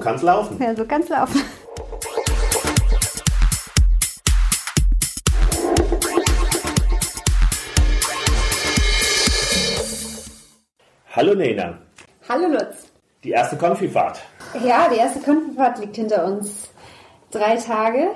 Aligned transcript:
kann's 0.00 0.22
laufen. 0.22 0.58
Ja, 0.60 0.74
so 0.74 0.84
kann's 0.84 1.08
laufen. 1.08 1.42
Hallo 11.12 11.34
Nena, 11.34 11.78
Hallo 12.28 12.48
Lutz. 12.48 12.90
die 13.24 13.30
erste 13.30 13.56
Konfifahrt. 13.56 14.20
Ja, 14.64 14.88
die 14.88 14.98
erste 14.98 15.20
Konfifahrt 15.20 15.78
liegt 15.80 15.96
hinter 15.96 16.24
uns. 16.24 16.68
Drei 17.30 17.56
Tage 17.56 18.08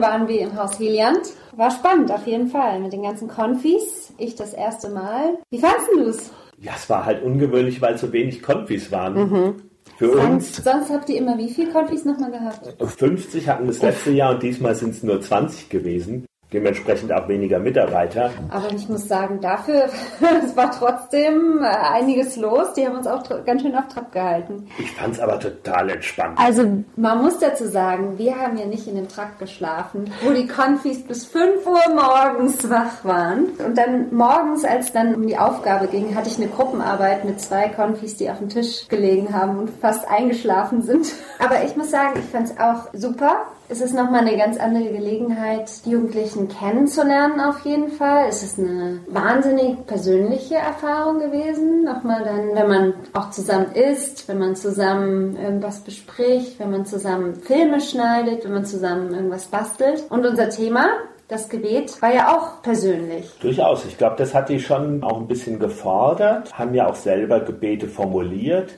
waren 0.00 0.28
wir 0.28 0.40
im 0.40 0.56
Haus 0.56 0.78
Heliant. 0.78 1.20
War 1.56 1.70
spannend 1.70 2.10
auf 2.10 2.26
jeden 2.26 2.48
Fall 2.48 2.80
mit 2.80 2.92
den 2.92 3.02
ganzen 3.02 3.28
Konfis. 3.28 4.12
Ich 4.18 4.34
das 4.34 4.52
erste 4.54 4.88
Mal. 4.90 5.38
Wie 5.50 5.58
fandest 5.58 5.88
du 5.94 6.00
es? 6.02 6.30
Ja, 6.58 6.72
es 6.76 6.88
war 6.88 7.04
halt 7.04 7.22
ungewöhnlich, 7.22 7.80
weil 7.80 7.98
so 7.98 8.12
wenig 8.12 8.42
Konfis 8.42 8.90
waren. 8.92 9.62
Für 9.96 10.10
uns 10.10 10.56
Sonst, 10.56 10.64
sonst 10.64 10.90
habt 10.90 11.08
ihr 11.08 11.18
immer 11.18 11.38
wie 11.38 11.48
viel 11.48 11.70
Konfis 11.70 12.04
nochmal 12.04 12.30
gehabt? 12.30 12.74
50 12.78 13.48
hatten 13.48 13.66
das 13.66 13.82
letzte 13.82 14.10
Jahr 14.10 14.34
und 14.34 14.42
diesmal 14.42 14.74
sind 14.74 14.90
es 14.90 15.02
nur 15.02 15.20
20 15.20 15.68
gewesen. 15.68 16.26
Dementsprechend 16.52 17.12
auch 17.12 17.28
weniger 17.28 17.58
Mitarbeiter. 17.58 18.30
Aber 18.50 18.70
ich 18.72 18.88
muss 18.88 19.08
sagen, 19.08 19.40
dafür, 19.40 19.86
es 20.44 20.56
war 20.56 20.70
trotzdem 20.70 21.62
äh, 21.62 21.66
einiges 21.66 22.36
los. 22.36 22.74
Die 22.74 22.86
haben 22.86 22.96
uns 22.96 23.06
auch 23.06 23.22
ganz 23.44 23.62
schön 23.62 23.74
auf 23.74 23.88
Trab 23.88 24.12
gehalten. 24.12 24.68
Ich 24.78 24.90
fand's 24.92 25.18
aber 25.18 25.38
total 25.38 25.90
entspannt. 25.90 26.38
Also 26.38 26.84
man 26.96 27.22
muss 27.22 27.38
dazu 27.38 27.66
sagen, 27.66 28.18
wir 28.18 28.38
haben 28.38 28.58
ja 28.58 28.66
nicht 28.66 28.86
in 28.86 28.96
dem 28.96 29.08
Trakt 29.08 29.38
geschlafen, 29.38 30.10
wo 30.22 30.32
die 30.32 30.46
Konfis 30.46 31.02
bis 31.02 31.24
5 31.24 31.66
Uhr 31.66 31.94
morgens 31.94 32.68
wach 32.68 33.04
waren. 33.04 33.46
Und 33.64 33.78
dann 33.78 34.14
morgens, 34.14 34.64
als 34.64 34.92
dann 34.92 35.14
um 35.14 35.26
die 35.26 35.38
Aufgabe 35.38 35.86
ging, 35.88 36.14
hatte 36.14 36.28
ich 36.28 36.36
eine 36.36 36.48
Gruppenarbeit 36.48 37.24
mit 37.24 37.40
zwei 37.40 37.68
Konfis, 37.68 38.16
die 38.16 38.30
auf 38.30 38.38
dem 38.38 38.48
Tisch 38.48 38.88
gelegen 38.88 39.32
haben 39.32 39.58
und 39.58 39.70
fast 39.70 40.08
eingeschlafen 40.08 40.82
sind. 40.82 41.12
Aber 41.38 41.64
ich 41.64 41.76
muss 41.76 41.90
sagen, 41.90 42.18
ich 42.18 42.30
fand 42.30 42.48
es 42.48 42.58
auch 42.58 42.88
super. 42.92 43.46
Es 43.68 43.80
ist 43.80 43.94
nochmal 43.94 44.20
eine 44.26 44.36
ganz 44.36 44.58
andere 44.58 44.92
Gelegenheit, 44.92 45.70
die 45.86 45.90
Jugendlichen 45.90 46.48
kennenzulernen 46.48 47.40
auf 47.40 47.64
jeden 47.64 47.88
Fall. 47.88 48.26
Es 48.28 48.42
ist 48.42 48.58
eine 48.58 49.00
wahnsinnig 49.06 49.86
persönliche 49.86 50.56
Erfahrung 50.56 51.20
gewesen. 51.20 51.84
Nochmal 51.84 52.22
dann, 52.24 52.54
wenn 52.54 52.68
man 52.68 52.94
auch 53.14 53.30
zusammen 53.30 53.72
isst, 53.72 54.28
wenn 54.28 54.38
man 54.38 54.56
zusammen 54.56 55.36
irgendwas 55.36 55.80
bespricht, 55.80 56.58
wenn 56.58 56.70
man 56.70 56.84
zusammen 56.84 57.36
Filme 57.36 57.80
schneidet, 57.80 58.44
wenn 58.44 58.52
man 58.52 58.66
zusammen 58.66 59.14
irgendwas 59.14 59.46
bastelt. 59.46 60.04
Und 60.10 60.26
unser 60.26 60.50
Thema, 60.50 60.88
das 61.28 61.48
Gebet, 61.48 62.02
war 62.02 62.12
ja 62.12 62.36
auch 62.36 62.60
persönlich. 62.60 63.30
Durchaus. 63.40 63.86
Ich 63.86 63.96
glaube, 63.96 64.16
das 64.18 64.34
hat 64.34 64.50
die 64.50 64.60
schon 64.60 65.02
auch 65.02 65.18
ein 65.18 65.28
bisschen 65.28 65.58
gefordert, 65.58 66.52
haben 66.52 66.74
ja 66.74 66.88
auch 66.88 66.96
selber 66.96 67.40
Gebete 67.40 67.88
formuliert 67.88 68.74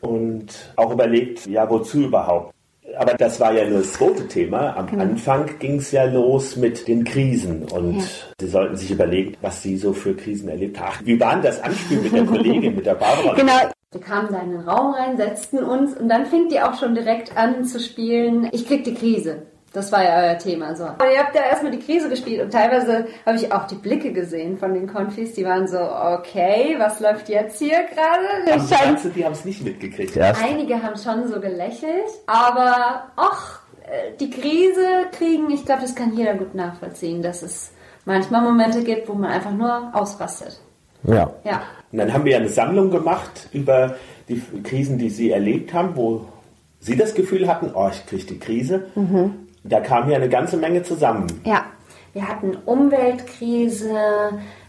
und 0.00 0.72
auch 0.76 0.92
überlegt, 0.92 1.46
ja, 1.46 1.68
wozu 1.68 2.02
überhaupt. 2.02 2.54
Aber 2.98 3.14
das 3.14 3.40
war 3.40 3.52
ja 3.52 3.64
nur 3.68 3.78
das 3.80 3.92
zweite 3.94 4.26
Thema. 4.28 4.76
Am 4.76 5.00
Anfang 5.00 5.58
ging 5.58 5.76
es 5.76 5.90
ja 5.92 6.04
los 6.04 6.56
mit 6.56 6.86
den 6.88 7.04
Krisen 7.04 7.64
und 7.64 7.98
Ja. 7.98 8.04
sie 8.40 8.48
sollten 8.48 8.76
sich 8.76 8.90
überlegen, 8.90 9.36
was 9.40 9.62
sie 9.62 9.76
so 9.76 9.92
für 9.92 10.14
Krisen 10.14 10.48
erlebt 10.48 10.78
haben. 10.80 10.92
Ach, 10.94 11.00
wie 11.04 11.18
war 11.20 11.32
denn 11.34 11.42
das 11.42 11.62
Anspiel 11.62 12.00
mit 12.00 12.12
der 12.12 12.24
Kollegin, 12.24 12.74
mit 12.76 12.86
der 12.86 12.94
Barbara? 12.94 13.34
Genau. 13.34 13.52
Wir 13.92 14.00
kamen 14.00 14.28
da 14.30 14.40
in 14.40 14.50
den 14.52 14.60
Raum 14.60 14.94
rein, 14.94 15.16
setzten 15.16 15.58
uns 15.64 15.96
und 15.96 16.08
dann 16.08 16.24
fing 16.26 16.48
die 16.48 16.60
auch 16.60 16.78
schon 16.78 16.94
direkt 16.94 17.36
an 17.36 17.64
zu 17.64 17.80
spielen. 17.80 18.48
Ich 18.52 18.66
krieg 18.68 18.84
die 18.84 18.94
Krise. 18.94 19.42
Das 19.72 19.92
war 19.92 20.02
ja 20.02 20.20
euer 20.22 20.38
Thema 20.38 20.74
so. 20.74 20.84
Und 20.84 21.04
ihr 21.12 21.20
habt 21.20 21.34
ja 21.34 21.42
erstmal 21.42 21.70
die 21.70 21.78
Krise 21.78 22.08
gespielt 22.08 22.42
und 22.42 22.52
teilweise 22.52 23.06
habe 23.24 23.36
ich 23.36 23.52
auch 23.52 23.68
die 23.68 23.76
Blicke 23.76 24.12
gesehen 24.12 24.58
von 24.58 24.74
den 24.74 24.88
Konfis, 24.88 25.34
die 25.34 25.44
waren 25.44 25.68
so, 25.68 25.78
okay, 25.78 26.74
was 26.78 26.98
läuft 26.98 27.28
jetzt 27.28 27.58
hier 27.60 27.84
gerade? 27.84 28.60
Ganze, 28.68 29.10
die 29.10 29.24
haben 29.24 29.32
es 29.32 29.44
nicht 29.44 29.62
mitgekriegt 29.62 30.16
erst. 30.16 30.42
Einige 30.42 30.82
haben 30.82 30.96
schon 30.96 31.28
so 31.28 31.40
gelächelt, 31.40 32.08
aber 32.26 33.04
ach, 33.14 33.60
äh, 33.84 34.16
die 34.18 34.30
Krise 34.30 35.06
kriegen, 35.12 35.48
ich 35.50 35.64
glaube, 35.64 35.82
das 35.82 35.94
kann 35.94 36.14
jeder 36.14 36.34
gut 36.34 36.54
nachvollziehen, 36.54 37.22
dass 37.22 37.42
es 37.42 37.70
manchmal 38.04 38.42
Momente 38.42 38.82
gibt, 38.82 39.08
wo 39.08 39.14
man 39.14 39.30
einfach 39.30 39.52
nur 39.52 39.90
ausrastet. 39.92 40.60
Ja. 41.04 41.32
Ja. 41.44 41.62
Und 41.92 41.98
dann 41.98 42.12
haben 42.12 42.24
wir 42.24 42.36
eine 42.36 42.48
Sammlung 42.48 42.90
gemacht 42.90 43.48
über 43.52 43.94
die 44.28 44.42
Krisen, 44.64 44.98
die 44.98 45.10
sie 45.10 45.30
erlebt 45.30 45.72
haben, 45.72 45.94
wo 45.94 46.26
sie 46.80 46.96
das 46.96 47.14
Gefühl 47.14 47.46
hatten, 47.48 47.70
oh, 47.74 47.88
ich 47.90 48.04
kriege 48.06 48.24
die 48.24 48.38
Krise. 48.38 48.86
Da 49.64 49.80
kam 49.80 50.08
ja 50.08 50.16
eine 50.16 50.28
ganze 50.28 50.56
Menge 50.56 50.82
zusammen. 50.82 51.26
Ja, 51.44 51.64
wir 52.12 52.26
hatten 52.26 52.56
Umweltkrise, 52.64 53.94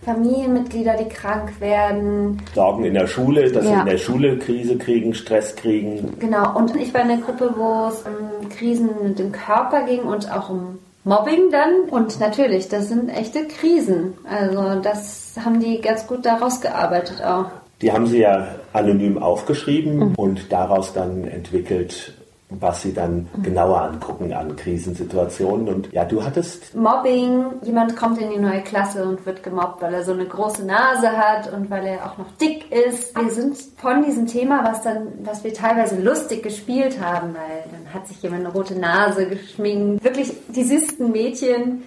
Familienmitglieder, 0.04 0.96
die 0.98 1.10
krank 1.10 1.60
werden. 1.60 2.42
Sorgen 2.54 2.84
in 2.84 2.94
der 2.94 3.08
Schule, 3.08 3.52
dass 3.52 3.64
sie 3.66 3.72
Ja. 3.72 3.80
in 3.82 3.86
der 3.88 3.98
Schule 3.98 4.38
Krise 4.38 4.78
kriegen, 4.78 5.14
Stress 5.14 5.56
kriegen. 5.56 6.18
Genau, 6.20 6.56
und 6.58 6.76
ich 6.76 6.94
war 6.94 7.02
in 7.02 7.08
der 7.08 7.18
Gruppe, 7.18 7.54
wo 7.56 7.88
es 7.88 8.04
um 8.04 8.50
Krisen 8.50 8.90
mit 9.04 9.20
dem 9.20 9.32
Körper 9.32 9.86
ging 9.86 10.02
und 10.02 10.32
auch 10.32 10.50
um 10.50 10.78
Mobbing 11.04 11.50
dann. 11.52 11.90
Und 11.90 12.20
natürlich, 12.20 12.68
das 12.68 12.90
sind 12.90 13.10
echte 13.10 13.48
Krisen. 13.48 14.14
Also 14.30 14.80
das 14.82 15.34
haben 15.44 15.60
die 15.60 15.82
ganz 15.82 16.06
gut 16.06 16.26
da 16.26 16.36
rausgearbeitet 16.36 17.24
auch. 17.24 17.46
Die 17.82 17.92
haben 17.92 18.06
sie 18.06 18.20
ja 18.20 18.48
anonym 18.74 19.18
aufgeschrieben 19.18 20.14
und 20.16 20.52
daraus 20.52 20.94
dann 20.94 21.24
entwickelt, 21.28 22.14
was 22.60 22.82
sie 22.82 22.94
dann 22.94 23.28
genauer 23.42 23.82
angucken 23.82 24.34
an 24.34 24.56
Krisensituationen. 24.56 25.68
Und 25.68 25.92
ja, 25.94 26.06
du 26.06 26.24
hattest 26.24 26.76
Mobbing, 26.76 27.46
jemand 27.64 27.96
kommt 27.96 28.20
in 28.20 28.30
die 28.30 28.40
neue 28.40 28.62
Klasse 28.62 29.06
und 29.06 29.26
wird 29.26 29.44
gemobbt, 29.44 29.82
weil 29.82 29.94
er 29.94 30.04
so 30.04 30.12
eine 30.12 30.26
große 30.26 30.66
Nase 30.66 31.12
hat 31.12 31.52
und 31.54 31.70
weil 31.70 31.86
er 31.86 32.06
auch 32.06 32.18
noch 32.18 32.32
dick 32.42 32.72
ist. 32.72 33.16
Wir 33.18 33.32
sind 33.32 33.58
von 33.78 34.04
diesem 34.04 34.28
Thema, 34.28 34.64
was 34.64 34.82
dann, 34.82 35.08
was 35.24 35.44
wir 35.44 35.54
teilweise 35.54 36.00
lustig 36.02 36.44
gespielt 36.44 37.00
haben, 37.02 37.34
weil 37.34 37.64
dann 37.72 37.94
hat 37.94 38.08
sich 38.08 38.22
jemand 38.22 38.46
eine 38.46 38.54
rote 38.54 38.78
Nase 38.78 39.28
geschminkt. 39.28 40.04
Wirklich 40.04 40.34
die 40.50 40.64
süßesten 40.64 41.12
Mädchen 41.12 41.84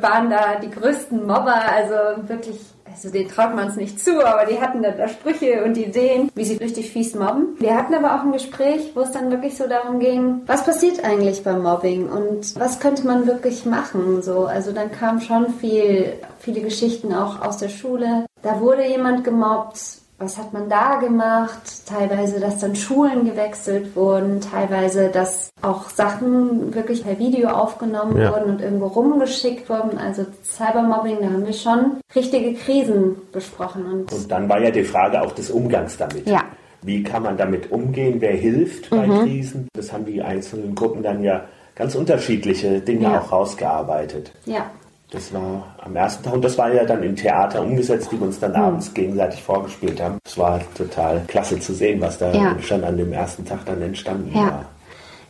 waren 0.00 0.30
da 0.30 0.56
die 0.62 0.70
größten 0.70 1.26
Mobber, 1.26 1.60
also 1.70 2.28
wirklich, 2.28 2.58
also 2.94 3.10
denen 3.10 3.28
traut 3.28 3.54
man 3.54 3.68
es 3.68 3.76
nicht 3.76 4.00
zu, 4.00 4.24
aber 4.24 4.46
die 4.46 4.60
hatten 4.60 4.82
da, 4.82 5.08
Sprüche 5.08 5.64
und 5.64 5.76
Ideen, 5.76 6.30
wie 6.34 6.44
sie 6.44 6.56
richtig 6.56 6.90
fies 6.90 7.14
mobben. 7.14 7.56
Wir 7.58 7.76
hatten 7.76 7.94
aber 7.94 8.14
auch 8.14 8.24
ein 8.24 8.32
Gespräch, 8.32 8.92
wo 8.94 9.00
es 9.00 9.12
dann 9.12 9.30
wirklich 9.30 9.56
so 9.56 9.66
darum 9.66 9.98
ging, 9.98 10.42
was 10.46 10.64
passiert 10.64 11.04
eigentlich 11.04 11.42
beim 11.42 11.62
Mobbing 11.62 12.08
und 12.08 12.58
was 12.58 12.80
könnte 12.80 13.06
man 13.06 13.26
wirklich 13.26 13.64
machen, 13.64 14.22
so. 14.22 14.46
Also 14.46 14.72
dann 14.72 14.90
kam 14.92 15.20
schon 15.20 15.48
viel, 15.54 16.14
viele 16.38 16.60
Geschichten 16.60 17.12
auch 17.12 17.40
aus 17.40 17.58
der 17.58 17.68
Schule. 17.68 18.26
Da 18.42 18.60
wurde 18.60 18.86
jemand 18.86 19.24
gemobbt, 19.24 20.03
was 20.18 20.38
hat 20.38 20.52
man 20.52 20.68
da 20.68 20.96
gemacht? 20.96 21.86
Teilweise, 21.86 22.38
dass 22.40 22.58
dann 22.60 22.76
Schulen 22.76 23.24
gewechselt 23.24 23.94
wurden, 23.96 24.40
teilweise, 24.40 25.08
dass 25.08 25.50
auch 25.60 25.90
Sachen 25.90 26.72
wirklich 26.74 27.02
per 27.04 27.18
Video 27.18 27.48
aufgenommen 27.48 28.16
Ja. 28.18 28.32
wurden 28.32 28.50
und 28.50 28.60
irgendwo 28.62 28.86
rumgeschickt 28.86 29.68
wurden. 29.68 29.98
Also 29.98 30.24
Cybermobbing, 30.44 31.18
da 31.20 31.26
haben 31.26 31.44
wir 31.46 31.52
schon 31.52 31.96
richtige 32.14 32.54
Krisen 32.54 33.16
besprochen. 33.32 33.84
Und, 33.86 34.12
Und 34.12 34.30
dann 34.30 34.48
war 34.48 34.60
ja 34.62 34.70
die 34.70 34.84
Frage 34.84 35.20
auch 35.20 35.32
des 35.32 35.50
Umgangs 35.50 35.96
damit. 35.96 36.26
Ja. 36.28 36.42
Wie 36.82 37.02
kann 37.02 37.22
man 37.22 37.36
damit 37.36 37.72
umgehen? 37.72 38.16
Wer 38.20 38.32
hilft 38.34 38.90
bei 38.90 39.06
Krisen? 39.08 39.68
Das 39.74 39.92
haben 39.92 40.04
die 40.04 40.22
einzelnen 40.22 40.74
Gruppen 40.74 41.02
dann 41.02 41.22
ja 41.24 41.44
ganz 41.74 41.94
unterschiedliche 41.94 42.80
Dinge 42.80 43.04
Ja. 43.04 43.20
auch 43.20 43.32
rausgearbeitet. 43.32 44.32
ja, 44.44 44.66
Das 45.10 45.32
war 45.32 45.74
am 45.84 45.94
ersten 45.94 46.24
Tag 46.24 46.32
und 46.34 46.44
das 46.44 46.58
war 46.58 46.72
ja 46.72 46.84
dann 46.84 47.02
im 47.02 47.14
Theater 47.14 47.62
umgesetzt, 47.62 48.08
die 48.10 48.18
wir 48.18 48.26
uns 48.26 48.36
Hm. 48.36 48.52
dann 48.52 48.54
abends 48.62 48.92
gegenseitig 48.94 49.42
vorgespielt 49.42 50.00
haben. 50.00 50.18
Es 50.24 50.36
war 50.36 50.60
total 50.76 51.22
klasse 51.28 51.60
zu 51.60 51.72
sehen, 51.72 52.00
was 52.00 52.18
da 52.18 52.32
Ja. 52.32 52.56
schon 52.60 52.82
an 52.82 52.96
dem 52.96 53.12
ersten 53.12 53.44
Tag 53.44 53.64
dann 53.66 53.80
entstanden 53.82 54.32
Ja. 54.34 54.40
war. 54.46 54.64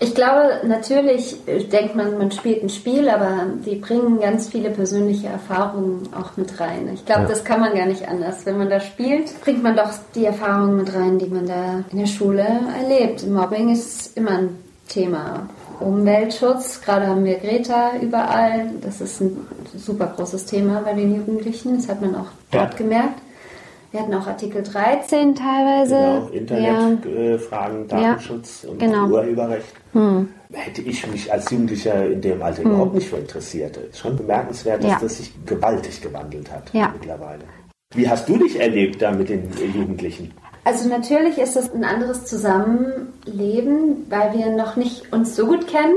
Ich 0.01 0.15
glaube, 0.15 0.67
natürlich 0.67 1.37
äh, 1.47 1.63
denkt 1.65 1.95
man, 1.95 2.19
man 2.19 2.31
spielt 2.33 2.63
ein 2.63 2.69
Spiel, 2.69 3.09
aber 3.09 3.47
die 3.65 3.77
bringen 3.77 4.21
ganz 4.21 4.49
viele 4.49 4.71
persönliche 4.71 5.29
Erfahrungen 5.29 6.09
auch 6.19 6.37
mit 6.37 6.59
rein. 6.61 6.91
Ich 6.93 7.05
glaube, 7.07 7.23
Ja. 7.23 7.29
das 7.29 7.45
kann 7.45 7.61
man 7.61 7.75
gar 7.75 7.87
nicht 7.87 8.07
anders. 8.09 8.45
Wenn 8.45 8.59
man 8.59 8.69
da 8.71 8.81
spielt, 8.81 9.41
bringt 9.43 9.63
man 9.63 9.77
doch 9.77 9.91
die 10.15 10.25
Erfahrungen 10.25 10.77
mit 10.79 10.95
rein, 10.95 11.19
die 11.19 11.27
man 11.29 11.47
da 11.47 11.85
in 11.93 11.99
der 11.99 12.07
Schule 12.07 12.45
erlebt. 12.83 13.27
Mobbing 13.27 13.71
ist 13.73 14.17
immer 14.17 14.33
ein 14.39 14.59
Thema. 14.89 15.49
Umweltschutz, 15.81 16.81
gerade 16.81 17.07
haben 17.07 17.25
wir 17.25 17.37
Greta 17.39 17.93
überall. 18.01 18.71
Das 18.81 19.01
ist 19.01 19.21
ein 19.21 19.37
super 19.77 20.13
großes 20.17 20.47
Thema 20.47 20.81
bei 20.85 20.93
den 20.95 21.15
Jugendlichen. 21.17 21.77
Das 21.77 21.89
hat 21.89 22.01
man 22.01 22.15
auch 22.15 22.27
dort 22.51 22.73
Ja. 22.73 22.79
gemerkt. 22.79 23.21
Wir 23.91 24.01
hatten 24.01 24.15
auch 24.15 24.27
Artikel 24.27 24.61
13 24.63 25.37
teilweise. 25.37 26.29
Genau, 26.33 26.61
Ja. 26.61 26.89
Internetfragen, 26.89 27.87
Datenschutz 27.87 28.65
und 28.69 28.79
genau. 28.81 29.07
Urheberrecht. 29.09 29.73
Hätte 30.53 30.83
ich 30.83 31.07
mich 31.07 31.33
als 31.33 31.49
Jugendlicher 31.51 32.05
in 32.11 32.21
dem 32.21 32.43
Alter 32.43 32.63
überhaupt 32.63 32.95
nicht 32.95 33.09
für 33.09 33.17
interessiert. 33.19 33.77
Ist 33.77 33.99
schon 34.01 34.17
bemerkenswert, 34.17 34.83
dass 34.83 34.91
Ja. 34.93 34.99
das 35.01 35.19
sich 35.19 35.33
gewaltig 35.47 36.01
gewandelt 36.01 36.51
hat 36.51 36.71
Ja. 36.73 36.91
mittlerweile. 36.93 37.45
Wie 37.95 38.09
hast 38.09 38.29
du 38.29 38.37
dich 38.37 38.59
erlebt 38.59 39.01
da 39.01 39.13
mit 39.13 39.29
den 39.29 39.45
äh, 39.53 39.67
Jugendlichen? 39.79 40.33
Also 40.65 40.89
natürlich 40.89 41.39
ist 41.39 41.57
das 41.57 41.73
ein 41.75 41.85
anderes 41.85 42.25
Zusammenleben, 42.25 44.07
weil 44.09 44.33
wir 44.33 44.51
noch 44.51 44.77
nicht 44.77 45.13
uns 45.13 45.37
so 45.37 45.47
gut 45.47 45.69
kennen. 45.69 45.97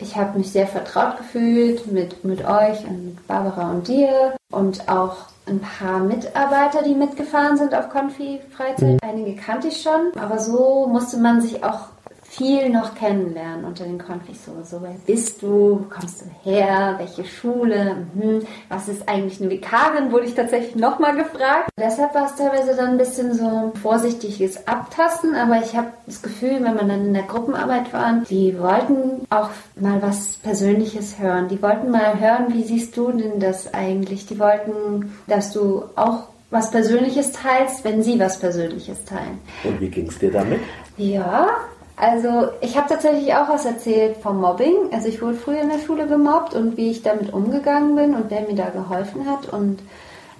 Ich 0.00 0.16
habe 0.16 0.38
mich 0.38 0.50
sehr 0.50 0.66
vertraut 0.66 1.18
gefühlt 1.18 1.90
mit, 1.90 2.24
mit 2.24 2.44
euch 2.44 2.84
und 2.84 3.06
mit 3.06 3.26
Barbara 3.28 3.70
und 3.70 3.86
dir 3.86 4.34
und 4.50 4.88
auch 4.88 5.16
ein 5.46 5.60
paar 5.60 6.00
Mitarbeiter, 6.00 6.82
die 6.82 6.94
mitgefahren 6.94 7.56
sind 7.56 7.74
auf 7.74 7.88
Konfi-Freizeit. 7.90 8.98
Einige 9.02 9.40
kannte 9.40 9.68
ich 9.68 9.80
schon, 9.80 10.12
aber 10.20 10.40
so 10.40 10.88
musste 10.88 11.18
man 11.18 11.40
sich 11.40 11.62
auch 11.62 11.86
viel 12.32 12.70
noch 12.70 12.94
kennenlernen 12.94 13.66
unter 13.66 13.84
den 13.84 13.98
Konfis. 13.98 14.46
So, 14.46 14.52
so, 14.64 14.82
wer 14.82 14.94
bist 15.06 15.42
du? 15.42 15.80
Wo 15.80 15.86
kommst 15.90 16.22
du 16.22 16.50
her? 16.50 16.94
Welche 16.96 17.26
Schule? 17.26 18.06
Mhm. 18.14 18.42
Was 18.70 18.88
ist 18.88 19.06
eigentlich 19.06 19.38
eine 19.40 19.50
Vikarin? 19.50 20.12
Wurde 20.12 20.24
ich 20.24 20.34
tatsächlich 20.34 20.74
nochmal 20.74 21.14
gefragt. 21.14 21.68
Deshalb 21.78 22.14
war 22.14 22.26
es 22.26 22.36
teilweise 22.36 22.74
dann 22.74 22.92
ein 22.92 22.98
bisschen 22.98 23.34
so 23.34 23.72
vorsichtiges 23.82 24.66
Abtasten, 24.66 25.34
aber 25.34 25.58
ich 25.62 25.76
habe 25.76 25.88
das 26.06 26.22
Gefühl, 26.22 26.54
wenn 26.62 26.74
man 26.74 26.88
dann 26.88 27.06
in 27.06 27.14
der 27.14 27.24
Gruppenarbeit 27.24 27.92
war, 27.92 28.22
die 28.30 28.58
wollten 28.58 29.26
auch 29.28 29.50
mal 29.78 30.00
was 30.00 30.38
Persönliches 30.38 31.18
hören. 31.18 31.48
Die 31.48 31.60
wollten 31.60 31.90
mal 31.90 32.18
hören, 32.18 32.54
wie 32.54 32.62
siehst 32.62 32.96
du 32.96 33.12
denn 33.12 33.40
das 33.40 33.74
eigentlich? 33.74 34.24
Die 34.26 34.38
wollten, 34.38 35.12
dass 35.26 35.52
du 35.52 35.84
auch 35.96 36.28
was 36.48 36.70
Persönliches 36.70 37.32
teilst, 37.32 37.84
wenn 37.84 38.02
sie 38.02 38.18
was 38.18 38.38
Persönliches 38.38 39.04
teilen. 39.04 39.38
Und 39.64 39.80
wie 39.82 39.88
ging 39.88 40.06
es 40.06 40.18
dir 40.18 40.30
damit? 40.30 40.60
Ja, 40.96 41.48
also 41.96 42.48
ich 42.60 42.76
habe 42.76 42.88
tatsächlich 42.88 43.34
auch 43.34 43.48
was 43.48 43.64
erzählt 43.64 44.16
vom 44.18 44.40
Mobbing. 44.40 44.92
Also 44.92 45.08
ich 45.08 45.20
wurde 45.20 45.34
früher 45.34 45.60
in 45.60 45.68
der 45.68 45.78
Schule 45.78 46.06
gemobbt 46.06 46.54
und 46.54 46.76
wie 46.76 46.90
ich 46.90 47.02
damit 47.02 47.32
umgegangen 47.32 47.94
bin 47.94 48.14
und 48.14 48.30
wer 48.30 48.42
mir 48.42 48.54
da 48.54 48.70
geholfen 48.70 49.28
hat 49.28 49.52
und 49.52 49.82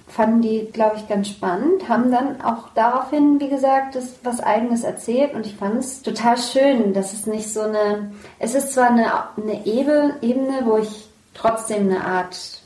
fanden 0.07 0.41
die, 0.41 0.69
glaube 0.71 0.97
ich, 0.97 1.07
ganz 1.07 1.29
spannend, 1.29 1.89
haben 1.89 2.11
dann 2.11 2.41
auch 2.41 2.69
daraufhin, 2.75 3.39
wie 3.39 3.49
gesagt, 3.49 3.95
das 3.95 4.19
was 4.23 4.41
eigenes 4.41 4.83
erzählt 4.83 5.33
und 5.33 5.45
ich 5.45 5.55
fand 5.55 5.77
es 5.77 6.03
total 6.03 6.37
schön, 6.37 6.93
dass 6.93 7.13
es 7.13 7.25
nicht 7.25 7.51
so 7.51 7.61
eine, 7.61 8.11
es 8.37 8.53
ist 8.53 8.73
zwar 8.73 8.91
eine, 8.91 9.07
eine 9.41 9.65
Ebene, 9.65 10.61
wo 10.65 10.77
ich 10.77 11.09
trotzdem 11.33 11.89
eine 11.89 12.05
Art 12.05 12.61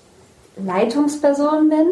Leitungsperson 0.58 1.70
bin, 1.70 1.88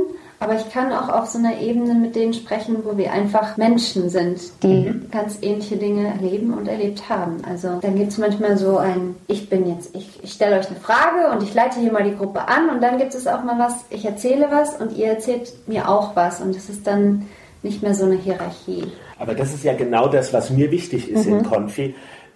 aber 0.45 0.59
ich 0.59 0.69
kann 0.71 0.93
auch 0.93 1.09
auf 1.09 1.25
so 1.25 1.39
einer 1.39 1.59
Ebene 1.59 1.95
mit 1.95 2.15
denen 2.15 2.33
sprechen, 2.33 2.77
wo 2.83 2.97
wir 2.97 3.11
einfach 3.11 3.57
Menschen 3.57 4.11
sind, 4.11 4.39
die 4.61 4.89
mhm. 4.91 5.09
ganz 5.09 5.39
ähnliche 5.41 5.77
Dinge 5.77 6.07
erleben 6.07 6.53
und 6.53 6.67
erlebt 6.67 7.09
haben. 7.09 7.41
Also 7.49 7.79
dann 7.81 7.95
gibt 7.95 8.11
es 8.11 8.19
manchmal 8.19 8.55
so 8.55 8.77
ein, 8.77 9.15
ich 9.27 9.49
bin 9.49 9.67
jetzt, 9.67 9.95
ich, 9.95 10.23
ich 10.23 10.33
stelle 10.33 10.59
euch 10.59 10.67
eine 10.67 10.79
Frage 10.79 11.31
und 11.35 11.41
ich 11.41 11.51
leite 11.55 11.79
hier 11.79 11.91
mal 11.91 12.03
die 12.03 12.15
Gruppe 12.15 12.47
an 12.47 12.69
und 12.69 12.81
dann 12.81 12.99
gibt 12.99 13.15
es 13.15 13.25
auch 13.25 13.43
mal 13.43 13.57
was, 13.57 13.73
ich 13.89 14.05
erzähle 14.05 14.47
was 14.51 14.79
und 14.79 14.95
ihr 14.95 15.07
erzählt 15.07 15.51
mir 15.67 15.89
auch 15.89 16.15
was 16.15 16.41
und 16.41 16.55
es 16.55 16.69
ist 16.69 16.85
dann 16.85 17.27
nicht 17.63 17.81
mehr 17.81 17.95
so 17.95 18.05
eine 18.05 18.17
Hierarchie. 18.17 18.83
Aber 19.17 19.33
das 19.33 19.51
ist 19.51 19.63
ja 19.63 19.73
genau 19.73 20.07
das, 20.07 20.31
was 20.31 20.51
mir 20.51 20.69
wichtig 20.69 21.09
ist 21.09 21.25
mhm. 21.25 21.39
in 21.39 21.43
Konfi, 21.43 21.95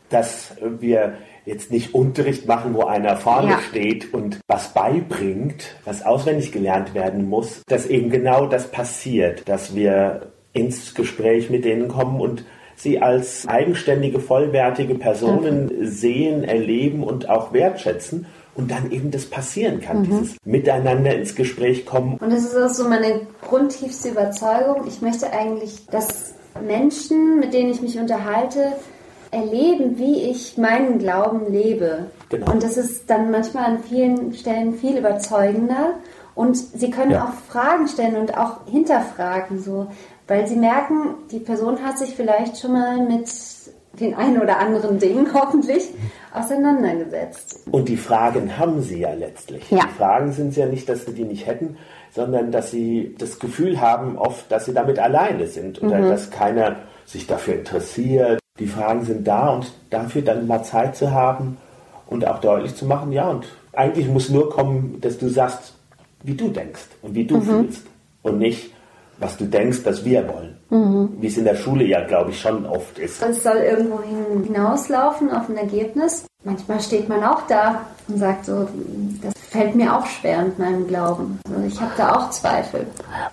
dass 0.09 0.55
wir 0.79 1.13
jetzt 1.45 1.71
nicht 1.71 1.93
Unterricht 1.93 2.47
machen, 2.47 2.73
wo 2.73 2.83
einer 2.83 3.17
vorne 3.17 3.51
ja. 3.51 3.59
steht 3.59 4.13
und 4.13 4.39
was 4.47 4.73
beibringt, 4.73 5.75
was 5.85 6.05
auswendig 6.05 6.51
gelernt 6.51 6.93
werden 6.93 7.27
muss, 7.27 7.61
dass 7.67 7.87
eben 7.87 8.09
genau 8.09 8.45
das 8.45 8.71
passiert, 8.71 9.47
dass 9.47 9.75
wir 9.75 10.31
ins 10.53 10.93
Gespräch 10.93 11.49
mit 11.49 11.65
denen 11.65 11.87
kommen 11.87 12.19
und 12.19 12.43
sie 12.75 13.01
als 13.01 13.47
eigenständige, 13.47 14.19
vollwertige 14.19 14.95
Personen 14.95 15.65
mhm. 15.65 15.85
sehen, 15.85 16.43
erleben 16.43 17.03
und 17.03 17.29
auch 17.29 17.53
wertschätzen 17.53 18.25
und 18.55 18.71
dann 18.71 18.91
eben 18.91 19.11
das 19.11 19.25
passieren 19.25 19.79
kann, 19.79 19.99
mhm. 19.99 20.03
dieses 20.03 20.37
Miteinander 20.45 21.15
ins 21.15 21.35
Gespräch 21.35 21.85
kommen. 21.85 22.17
Und 22.17 22.31
das 22.31 22.43
ist 22.43 22.57
auch 22.57 22.69
so 22.69 22.87
meine 22.87 23.21
grundtiefste 23.41 24.09
Überzeugung. 24.09 24.87
Ich 24.87 25.01
möchte 25.01 25.31
eigentlich, 25.31 25.85
dass 25.87 26.33
Menschen, 26.65 27.39
mit 27.39 27.53
denen 27.53 27.71
ich 27.71 27.81
mich 27.81 27.97
unterhalte, 27.97 28.73
erleben, 29.31 29.97
wie 29.97 30.29
ich 30.29 30.57
meinen 30.57 30.99
Glauben 30.99 31.51
lebe. 31.51 32.07
Genau. 32.29 32.51
Und 32.51 32.63
das 32.63 32.77
ist 32.77 33.09
dann 33.09 33.31
manchmal 33.31 33.65
an 33.65 33.83
vielen 33.83 34.33
Stellen 34.33 34.73
viel 34.73 34.97
überzeugender. 34.97 35.95
Und 36.35 36.57
sie 36.57 36.89
können 36.89 37.11
ja. 37.11 37.25
auch 37.25 37.51
Fragen 37.51 37.87
stellen 37.87 38.15
und 38.15 38.37
auch 38.37 38.65
hinterfragen, 38.65 39.59
so, 39.59 39.87
weil 40.27 40.47
sie 40.47 40.55
merken, 40.55 41.15
die 41.31 41.39
Person 41.39 41.83
hat 41.83 41.97
sich 41.97 42.15
vielleicht 42.15 42.59
schon 42.59 42.73
mal 42.73 43.05
mit 43.05 43.29
den 43.99 44.15
einen 44.15 44.41
oder 44.41 44.57
anderen 44.59 44.99
Dingen 44.99 45.27
hoffentlich 45.33 45.89
auseinandergesetzt. 46.33 47.67
Und 47.71 47.89
die 47.89 47.97
Fragen 47.97 48.57
haben 48.57 48.81
sie 48.81 48.99
ja 48.99 49.13
letztlich. 49.13 49.69
Ja. 49.69 49.81
Die 49.83 49.97
Fragen 49.97 50.31
sind 50.31 50.55
ja 50.55 50.65
nicht, 50.67 50.87
dass 50.87 51.05
sie 51.05 51.13
die 51.13 51.25
nicht 51.25 51.45
hätten, 51.45 51.77
sondern 52.11 52.51
dass 52.51 52.71
sie 52.71 53.15
das 53.17 53.39
Gefühl 53.39 53.81
haben 53.81 54.17
oft, 54.17 54.49
dass 54.51 54.65
sie 54.65 54.73
damit 54.73 54.97
alleine 54.97 55.47
sind 55.47 55.81
oder 55.83 55.99
mhm. 55.99 56.09
dass 56.09 56.31
keiner 56.31 56.77
sich 57.05 57.27
dafür 57.27 57.55
interessiert 57.55 58.39
die 58.59 58.67
Fragen 58.67 59.03
sind 59.05 59.27
da 59.27 59.49
und 59.49 59.71
dafür 59.89 60.21
dann 60.21 60.47
mal 60.47 60.63
Zeit 60.63 60.95
zu 60.95 61.11
haben 61.11 61.57
und 62.07 62.25
auch 62.27 62.39
deutlich 62.39 62.75
zu 62.75 62.85
machen, 62.85 63.11
ja, 63.11 63.29
und 63.29 63.45
eigentlich 63.73 64.07
muss 64.07 64.29
nur 64.29 64.49
kommen, 64.49 64.99
dass 65.01 65.17
du 65.17 65.29
sagst, 65.29 65.73
wie 66.23 66.33
du 66.33 66.49
denkst 66.49 66.87
und 67.01 67.15
wie 67.15 67.25
du 67.25 67.37
mhm. 67.37 67.41
fühlst 67.43 67.85
und 68.23 68.39
nicht, 68.39 68.71
was 69.19 69.37
du 69.37 69.45
denkst, 69.45 69.83
dass 69.83 70.03
wir 70.05 70.27
wollen. 70.27 70.57
Mhm. 70.69 71.09
Wie 71.19 71.27
es 71.27 71.37
in 71.37 71.45
der 71.45 71.55
Schule 71.55 71.85
ja, 71.85 72.05
glaube 72.05 72.31
ich, 72.31 72.39
schon 72.39 72.65
oft 72.65 72.97
ist. 72.99 73.21
Es 73.21 73.43
soll 73.43 73.57
irgendwo 73.57 74.01
hinauslaufen 74.43 75.31
auf 75.31 75.49
ein 75.49 75.57
Ergebnis. 75.57 76.25
Manchmal 76.43 76.79
steht 76.79 77.09
man 77.09 77.23
auch 77.23 77.41
da 77.47 77.85
und 78.07 78.17
sagt 78.17 78.45
so, 78.45 78.67
fällt 79.49 79.75
mir 79.75 79.95
auch 79.95 80.05
schwer 80.05 80.43
mit 80.43 80.59
meinem 80.59 80.87
Glauben. 80.87 81.39
Also 81.47 81.65
ich 81.65 81.81
habe 81.81 81.91
da 81.97 82.15
auch 82.15 82.29
Zweifel. 82.29 82.85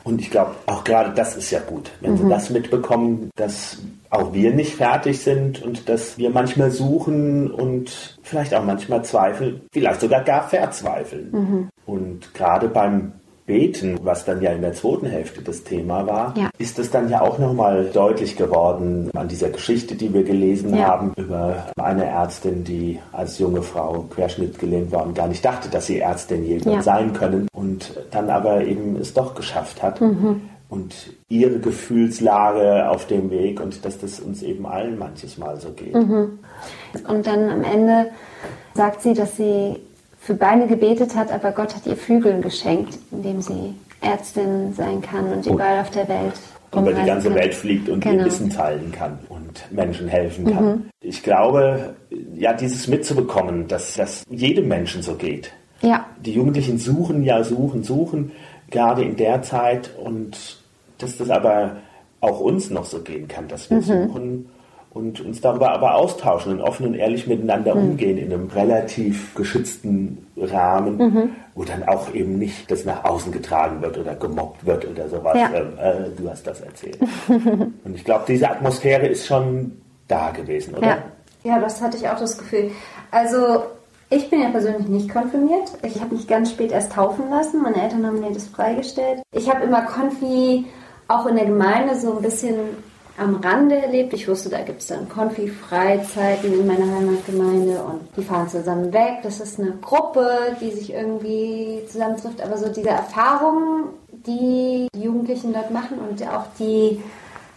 Und 0.04 0.20
ich 0.20 0.30
glaube, 0.30 0.54
auch 0.66 0.82
gerade 0.82 1.12
das 1.14 1.36
ist 1.36 1.50
ja 1.50 1.60
gut, 1.60 1.90
wenn 2.00 2.12
mhm. 2.12 2.18
Sie 2.18 2.28
das 2.28 2.50
mitbekommen, 2.50 3.30
dass 3.36 3.78
auch 4.08 4.32
wir 4.32 4.54
nicht 4.54 4.76
fertig 4.76 5.20
sind 5.20 5.62
und 5.62 5.88
dass 5.88 6.16
wir 6.16 6.30
manchmal 6.30 6.70
suchen 6.70 7.50
und 7.50 8.18
vielleicht 8.22 8.54
auch 8.54 8.64
manchmal 8.64 9.04
zweifeln, 9.04 9.60
vielleicht 9.72 10.00
sogar 10.00 10.22
gar 10.22 10.48
verzweifeln. 10.48 11.30
Mhm. 11.32 11.68
Und 11.84 12.34
gerade 12.34 12.68
beim 12.68 13.12
Beten, 13.46 13.98
was 14.02 14.24
dann 14.24 14.42
ja 14.42 14.50
in 14.50 14.60
der 14.60 14.72
zweiten 14.72 15.06
Hälfte 15.06 15.40
das 15.40 15.62
Thema 15.62 16.06
war, 16.06 16.34
ja. 16.36 16.50
ist 16.58 16.78
es 16.78 16.90
dann 16.90 17.08
ja 17.08 17.20
auch 17.20 17.38
nochmal 17.38 17.90
deutlich 17.92 18.36
geworden 18.36 19.10
an 19.14 19.28
dieser 19.28 19.50
Geschichte, 19.50 19.94
die 19.94 20.12
wir 20.12 20.24
gelesen 20.24 20.76
ja. 20.76 20.88
haben 20.88 21.12
über 21.16 21.66
eine 21.76 22.04
Ärztin, 22.04 22.64
die 22.64 22.98
als 23.12 23.38
junge 23.38 23.62
Frau 23.62 24.04
querschnittgelähmt 24.10 24.90
war 24.90 25.06
und 25.06 25.14
gar 25.14 25.28
nicht 25.28 25.44
dachte, 25.44 25.68
dass 25.68 25.86
sie 25.86 26.00
Ärztin 26.00 26.44
je 26.44 26.58
ja. 26.58 26.82
sein 26.82 27.12
können 27.12 27.46
und 27.54 27.92
dann 28.10 28.30
aber 28.30 28.64
eben 28.64 28.96
es 28.96 29.14
doch 29.14 29.34
geschafft 29.34 29.82
hat. 29.82 30.00
Mhm 30.00 30.42
und 30.68 31.12
ihre 31.28 31.60
Gefühlslage 31.60 32.90
auf 32.90 33.06
dem 33.06 33.30
Weg 33.30 33.60
und 33.60 33.84
dass 33.84 33.98
das 33.98 34.20
uns 34.20 34.42
eben 34.42 34.66
allen 34.66 34.98
manches 34.98 35.38
Mal 35.38 35.60
so 35.60 35.70
geht. 35.70 35.94
Mhm. 35.94 36.40
Und 37.06 37.26
dann 37.26 37.50
am 37.50 37.62
Ende 37.62 38.10
sagt 38.74 39.02
sie, 39.02 39.14
dass 39.14 39.36
sie 39.36 39.76
für 40.26 40.34
Beine 40.34 40.66
gebetet 40.66 41.14
hat, 41.14 41.30
aber 41.32 41.52
Gott 41.52 41.76
hat 41.76 41.86
ihr 41.86 41.96
Flügeln 41.96 42.42
geschenkt, 42.42 42.98
indem 43.12 43.40
sie 43.40 43.74
Ärztin 44.00 44.72
sein 44.74 45.00
kann 45.00 45.32
und 45.32 45.46
überall 45.46 45.80
auf 45.80 45.90
der 45.90 46.08
Welt. 46.08 46.34
Über 46.72 46.92
die 46.92 47.06
ganze 47.06 47.32
Welt 47.32 47.54
fliegt 47.54 47.88
und 47.88 48.00
genau. 48.00 48.18
ihr 48.18 48.24
Wissen 48.26 48.50
teilen 48.50 48.90
kann 48.90 49.20
und 49.28 49.64
Menschen 49.70 50.08
helfen 50.08 50.52
kann. 50.52 50.64
Mhm. 50.64 50.90
Ich 51.00 51.22
glaube, 51.22 51.94
ja, 52.34 52.52
dieses 52.52 52.88
mitzubekommen, 52.88 53.68
dass 53.68 53.94
das 53.94 54.24
jedem 54.28 54.66
Menschen 54.66 55.00
so 55.00 55.14
geht. 55.14 55.52
Ja. 55.80 56.04
Die 56.20 56.32
Jugendlichen 56.32 56.78
suchen 56.78 57.22
ja, 57.22 57.44
suchen, 57.44 57.84
suchen 57.84 58.32
gerade 58.70 59.04
in 59.04 59.16
der 59.16 59.42
Zeit 59.42 59.90
und 59.96 60.58
dass 60.98 61.16
das 61.16 61.30
aber 61.30 61.76
auch 62.20 62.40
uns 62.40 62.68
noch 62.68 62.84
so 62.84 63.00
gehen 63.00 63.28
kann, 63.28 63.46
dass 63.46 63.70
wir 63.70 63.76
mhm. 63.76 63.82
suchen 63.82 64.46
und 64.96 65.20
uns 65.20 65.42
darüber 65.42 65.72
aber 65.72 65.94
austauschen 65.94 66.52
und 66.52 66.60
offen 66.62 66.86
und 66.86 66.94
ehrlich 66.94 67.26
miteinander 67.26 67.74
mhm. 67.74 67.90
umgehen 67.90 68.16
in 68.16 68.32
einem 68.32 68.48
relativ 68.48 69.34
geschützten 69.34 70.26
Rahmen, 70.38 70.96
mhm. 70.96 71.30
wo 71.54 71.64
dann 71.64 71.86
auch 71.86 72.14
eben 72.14 72.38
nicht 72.38 72.70
das 72.70 72.86
nach 72.86 73.04
außen 73.04 73.30
getragen 73.30 73.82
wird 73.82 73.98
oder 73.98 74.14
gemobbt 74.14 74.64
wird 74.64 74.86
oder 74.86 75.08
sowas. 75.08 75.36
Ja. 75.36 75.50
Ähm, 75.54 75.72
äh, 75.78 76.08
du 76.16 76.30
hast 76.30 76.46
das 76.46 76.62
erzählt. 76.62 76.98
und 77.28 77.94
ich 77.94 78.04
glaube, 78.04 78.24
diese 78.26 78.50
Atmosphäre 78.50 79.06
ist 79.06 79.26
schon 79.26 79.72
da 80.08 80.30
gewesen, 80.30 80.74
oder? 80.74 80.86
Ja. 80.86 80.98
ja, 81.44 81.60
das 81.60 81.82
hatte 81.82 81.98
ich 81.98 82.08
auch 82.08 82.18
das 82.18 82.38
Gefühl. 82.38 82.70
Also 83.10 83.64
ich 84.08 84.30
bin 84.30 84.40
ja 84.40 84.48
persönlich 84.48 84.88
nicht 84.88 85.10
konfirmiert. 85.10 85.72
Ich 85.82 86.00
habe 86.00 86.14
mich 86.14 86.26
ganz 86.26 86.52
spät 86.52 86.72
erst 86.72 86.92
taufen 86.92 87.28
lassen. 87.28 87.60
Meine 87.60 87.82
Eltern 87.82 88.06
haben 88.06 88.20
mir 88.20 88.30
das 88.32 88.46
freigestellt. 88.46 89.20
Ich 89.32 89.52
habe 89.52 89.64
immer 89.64 89.82
Konfi 89.82 90.64
auch 91.08 91.26
in 91.26 91.36
der 91.36 91.44
Gemeinde 91.44 91.96
so 91.96 92.16
ein 92.16 92.22
bisschen 92.22 92.54
am 93.18 93.36
Rande 93.36 93.76
erlebt. 93.76 94.12
Ich 94.12 94.28
wusste, 94.28 94.48
da 94.48 94.60
gibt 94.62 94.82
es 94.82 94.88
dann 94.88 95.08
Konfi-Freizeiten 95.08 96.52
in 96.52 96.66
meiner 96.66 96.96
Heimatgemeinde 96.96 97.82
und 97.82 98.00
die 98.16 98.22
fahren 98.22 98.48
zusammen 98.48 98.92
weg. 98.92 99.18
Das 99.22 99.40
ist 99.40 99.58
eine 99.58 99.72
Gruppe, 99.80 100.56
die 100.60 100.70
sich 100.70 100.92
irgendwie 100.92 101.82
zusammentrifft. 101.90 102.42
Aber 102.42 102.58
so 102.58 102.68
diese 102.68 102.90
Erfahrungen, 102.90 103.88
die 104.26 104.36
die 104.94 105.02
Jugendlichen 105.02 105.52
dort 105.52 105.70
machen 105.70 105.98
und 105.98 106.22
auch 106.22 106.46
die 106.58 107.02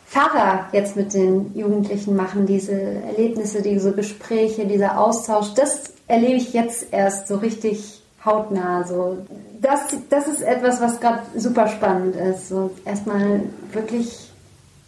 Pfarrer 0.07 0.67
jetzt 0.71 0.95
mit 0.95 1.13
den 1.13 1.55
Jugendlichen 1.55 2.15
machen, 2.15 2.45
diese 2.45 2.73
Erlebnisse, 2.73 3.61
diese 3.61 3.91
Gespräche, 3.93 4.65
dieser 4.65 4.99
Austausch, 4.99 5.53
das 5.53 5.93
erlebe 6.07 6.35
ich 6.35 6.53
jetzt 6.53 6.87
erst 6.91 7.27
so 7.27 7.35
richtig 7.35 8.01
hautnah. 8.25 8.83
So. 8.83 9.19
Das, 9.61 9.81
das 10.09 10.27
ist 10.27 10.41
etwas, 10.41 10.81
was 10.81 10.99
gerade 10.99 11.21
super 11.35 11.67
spannend 11.67 12.15
ist. 12.15 12.49
So 12.49 12.71
erstmal 12.85 13.41
wirklich, 13.71 14.28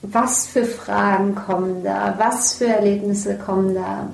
was 0.03 0.47
für 0.47 0.65
Fragen 0.65 1.35
kommen 1.35 1.83
da, 1.83 2.15
was 2.17 2.55
für 2.55 2.67
Erlebnisse 2.67 3.37
kommen 3.37 3.75
da, 3.75 4.09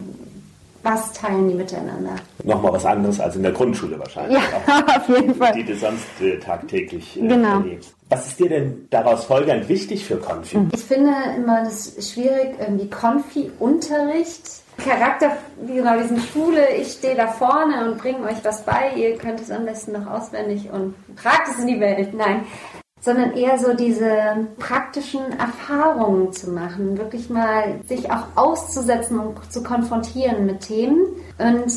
was 0.83 1.11
teilen 1.13 1.49
die 1.49 1.55
miteinander? 1.55 2.15
Nochmal 2.43 2.73
was 2.73 2.85
anderes 2.85 3.19
als 3.19 3.35
in 3.35 3.43
der 3.43 3.51
Grundschule 3.51 3.99
wahrscheinlich. 3.99 4.39
Ja, 4.67 4.85
auf 4.97 5.09
jeden 5.09 5.35
Fall. 5.35 5.53
Die 5.53 5.63
du 5.63 5.75
sonst 5.75 6.05
äh, 6.21 6.37
tagtäglich 6.39 7.17
äh, 7.17 7.27
genau. 7.27 7.59
erlebst. 7.59 7.93
Was 8.09 8.27
ist 8.27 8.39
dir 8.39 8.49
denn 8.49 8.87
daraus 8.89 9.25
folgernd 9.25 9.67
wichtig 9.67 10.05
für 10.05 10.15
Konfi? 10.17 10.57
Ich 10.73 10.83
finde 10.83 11.11
immer 11.35 11.65
das 11.65 11.93
schwierig, 11.99 12.55
irgendwie 12.59 12.89
Konfi-Unterricht 12.89 14.63
Charakter, 14.77 15.37
genau, 15.65 15.97
diesen 15.97 16.21
Schule, 16.21 16.75
ich 16.75 16.91
stehe 16.91 17.15
da 17.15 17.27
vorne 17.27 17.89
und 17.89 17.97
bringe 17.97 18.27
euch 18.27 18.43
was 18.43 18.63
bei, 18.63 18.93
ihr 18.95 19.17
könnt 19.17 19.41
es 19.41 19.49
am 19.49 19.65
besten 19.65 19.93
noch 19.93 20.05
auswendig 20.05 20.69
und 20.71 20.93
tragt 21.15 21.49
es 21.49 21.59
in 21.59 21.67
die 21.67 21.79
Welt. 21.79 22.13
Nein, 22.13 22.45
sondern 23.01 23.33
eher 23.33 23.57
so 23.57 23.73
diese 23.73 24.11
praktischen 24.57 25.21
Erfahrungen 25.39 26.33
zu 26.33 26.51
machen, 26.51 26.97
wirklich 26.97 27.29
mal 27.29 27.79
sich 27.87 28.11
auch 28.11 28.25
auszusetzen 28.35 29.19
und 29.19 29.51
zu 29.51 29.63
konfrontieren 29.63 30.45
mit 30.45 30.61
Themen 30.61 31.05
und 31.37 31.71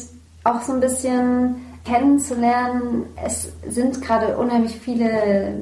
auch 0.45 0.63
so 0.63 0.73
ein 0.73 0.81
bisschen 0.81 1.57
kennenzulernen. 1.85 3.05
Es 3.25 3.53
sind 3.69 4.03
gerade 4.03 4.37
unheimlich 4.39 4.77
viele 4.77 5.55